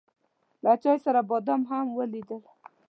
[0.63, 2.43] له چای سره بادام هم وليدل.